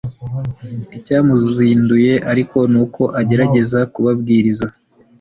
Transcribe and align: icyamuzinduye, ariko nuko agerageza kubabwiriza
icyamuzinduye, 0.97 2.13
ariko 2.31 2.57
nuko 2.71 3.01
agerageza 3.19 3.79
kubabwiriza 3.93 4.67